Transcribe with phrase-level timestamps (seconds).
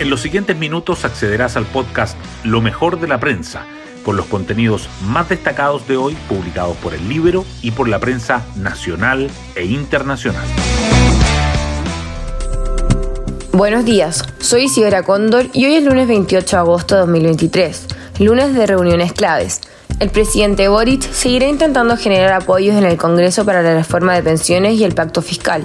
[0.00, 3.66] En los siguientes minutos accederás al podcast Lo mejor de la prensa,
[4.04, 8.46] con los contenidos más destacados de hoy publicados por el libro y por la prensa
[8.54, 10.46] nacional e internacional.
[13.50, 17.86] Buenos días, soy Isidora Cóndor y hoy es lunes 28 de agosto de 2023,
[18.20, 19.62] lunes de reuniones claves.
[19.98, 24.78] El presidente Boric seguirá intentando generar apoyos en el Congreso para la reforma de pensiones
[24.78, 25.64] y el pacto fiscal,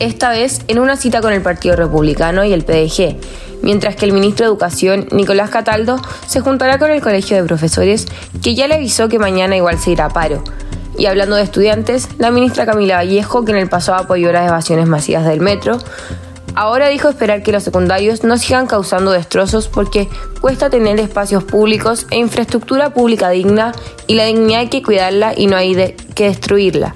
[0.00, 3.16] esta vez en una cita con el Partido Republicano y el PDG,
[3.62, 8.06] mientras que el ministro de Educación, Nicolás Cataldo, se juntará con el Colegio de Profesores,
[8.42, 10.42] que ya le avisó que mañana igual se irá a paro.
[10.98, 14.86] Y hablando de estudiantes, la ministra Camila Vallejo, que en el pasado apoyó las evasiones
[14.86, 15.78] masivas del metro,
[16.54, 20.08] Ahora dijo esperar que los secundarios no sigan causando destrozos porque
[20.40, 23.72] cuesta tener espacios públicos e infraestructura pública digna
[24.06, 26.94] y la dignidad hay que cuidarla y no hay que destruirla.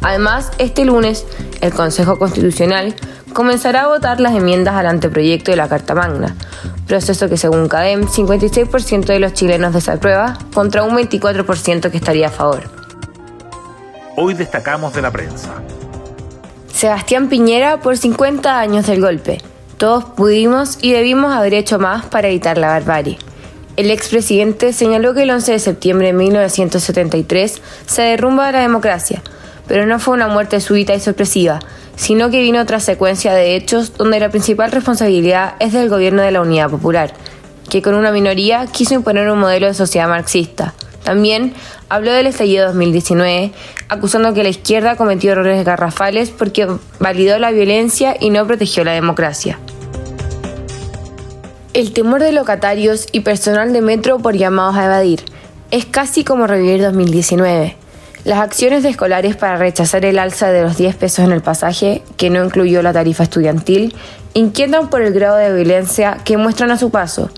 [0.00, 1.26] Además, este lunes,
[1.60, 2.94] el Consejo Constitucional
[3.34, 6.34] comenzará a votar las enmiendas al anteproyecto de la Carta Magna,
[6.86, 12.30] proceso que según CADEM, 56% de los chilenos desaprueba contra un 24% que estaría a
[12.30, 12.62] favor.
[14.16, 15.50] Hoy destacamos de la prensa.
[16.72, 19.42] Sebastián Piñera por 50 años del golpe.
[19.76, 23.18] Todos pudimos y debimos haber hecho más para evitar la barbarie.
[23.76, 29.20] El expresidente señaló que el 11 de septiembre de 1973 se derrumba la democracia,
[29.66, 31.60] pero no fue una muerte súbita y sorpresiva,
[31.96, 36.30] sino que vino otra secuencia de hechos donde la principal responsabilidad es del gobierno de
[36.30, 37.12] la Unidad Popular,
[37.70, 40.74] que con una minoría quiso imponer un modelo de sociedad marxista.
[41.02, 41.54] También
[41.88, 43.52] habló del estallido 2019,
[43.88, 46.66] acusando que la izquierda cometió errores garrafales porque
[46.98, 49.58] validó la violencia y no protegió la democracia.
[51.74, 55.24] El temor de locatarios y personal de metro por llamados a evadir
[55.70, 57.83] es casi como revivir 2019.
[58.24, 62.02] Las acciones de escolares para rechazar el alza de los 10 pesos en el pasaje,
[62.16, 63.94] que no incluyó la tarifa estudiantil,
[64.32, 67.28] inquietan por el grado de violencia que muestran a su paso.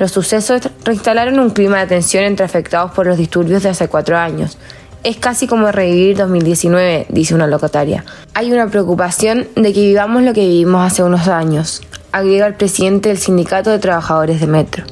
[0.00, 4.18] Los sucesos reinstalaron un clima de tensión entre afectados por los disturbios de hace cuatro
[4.18, 4.58] años.
[5.04, 8.04] Es casi como revivir 2019, dice una locataria.
[8.34, 13.10] Hay una preocupación de que vivamos lo que vivimos hace unos años, agrega el presidente
[13.10, 14.84] del Sindicato de Trabajadores de Metro.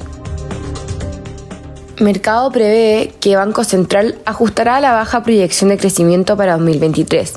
[2.01, 7.33] Mercado prevé que Banco Central ajustará la baja proyección de crecimiento para 2023.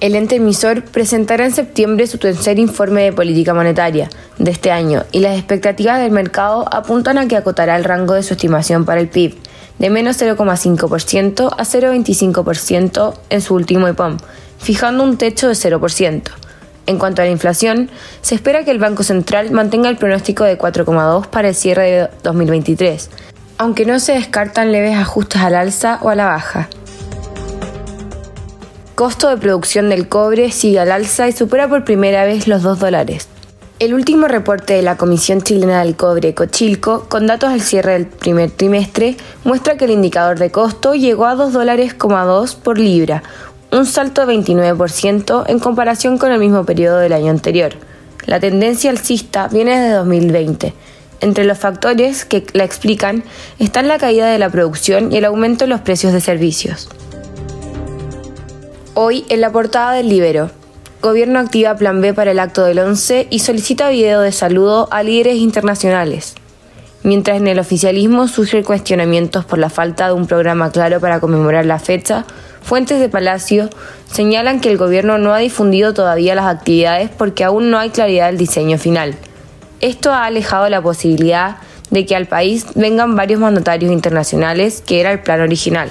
[0.00, 5.04] El ente emisor presentará en septiembre su tercer informe de política monetaria de este año
[5.12, 9.00] y las expectativas del mercado apuntan a que acotará el rango de su estimación para
[9.00, 9.34] el PIB
[9.78, 14.18] de menos 0,5% a 0,25% en su último EPOM,
[14.58, 16.22] fijando un techo de 0%.
[16.84, 17.90] En cuanto a la inflación,
[18.20, 22.08] se espera que el Banco Central mantenga el pronóstico de 4,2 para el cierre de
[22.22, 23.08] 2023,
[23.62, 26.68] aunque no se descartan leves ajustes al alza o a la baja.
[28.96, 32.80] Costo de producción del cobre sigue al alza y supera por primera vez los 2
[32.80, 33.28] dólares.
[33.78, 38.06] El último reporte de la Comisión Chilena del Cobre, Cochilco, con datos al cierre del
[38.06, 43.22] primer trimestre, muestra que el indicador de costo llegó a 2 dólares por libra,
[43.70, 47.74] un salto de 29% en comparación con el mismo periodo del año anterior.
[48.26, 50.74] La tendencia alcista viene desde 2020,
[51.22, 53.24] entre los factores que la explican
[53.58, 56.88] están la caída de la producción y el aumento en los precios de servicios.
[58.94, 60.50] Hoy, en la portada del Libero,
[61.02, 65.02] Gobierno activa Plan B para el acto del 11 y solicita video de saludo a
[65.02, 66.34] líderes internacionales.
[67.02, 71.66] Mientras en el oficialismo surgen cuestionamientos por la falta de un programa claro para conmemorar
[71.66, 72.24] la fecha,
[72.62, 73.68] fuentes de Palacio
[74.06, 78.26] señalan que el gobierno no ha difundido todavía las actividades porque aún no hay claridad
[78.26, 79.16] del diseño final.
[79.82, 81.56] Esto ha alejado la posibilidad
[81.90, 85.90] de que al país vengan varios mandatarios internacionales, que era el plan original.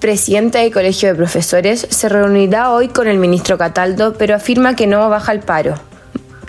[0.00, 4.86] Presidenta del Colegio de Profesores se reunirá hoy con el ministro Cataldo, pero afirma que
[4.86, 5.74] no baja el paro.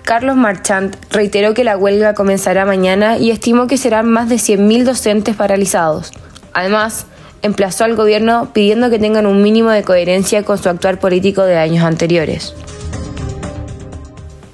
[0.03, 4.85] Carlos Marchant reiteró que la huelga comenzará mañana y estimó que serán más de 100.000
[4.85, 6.13] docentes paralizados.
[6.53, 7.05] Además,
[7.41, 11.57] emplazó al gobierno pidiendo que tengan un mínimo de coherencia con su actuar político de
[11.57, 12.55] años anteriores.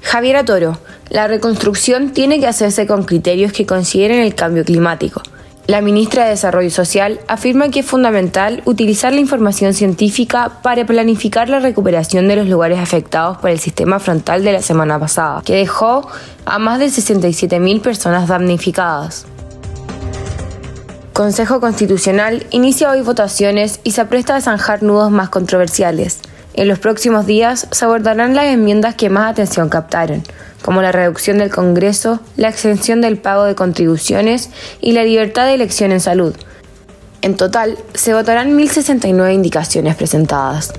[0.07, 5.21] Javier Toro, la reconstrucción tiene que hacerse con criterios que consideren el cambio climático.
[5.67, 11.49] La ministra de Desarrollo Social afirma que es fundamental utilizar la información científica para planificar
[11.49, 15.57] la recuperación de los lugares afectados por el sistema frontal de la semana pasada, que
[15.57, 16.07] dejó
[16.45, 19.25] a más de 67.000 personas damnificadas.
[21.11, 26.19] Consejo Constitucional inicia hoy votaciones y se apresta a zanjar nudos más controversiales.
[26.57, 30.23] En los próximos días se abordarán las enmiendas que más atención captaron,
[30.63, 34.49] como la reducción del Congreso, la exención del pago de contribuciones
[34.81, 36.35] y la libertad de elección en salud.
[37.21, 40.73] En total, se votarán 1.069 indicaciones presentadas.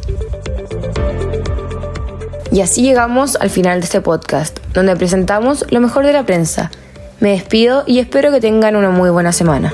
[2.51, 4.59] Y así llegamos al final de este podcast.
[4.75, 6.73] donde presentamos lo mejor de la prensa.
[7.21, 9.73] Me despido y espero que tengan una muy buena semana.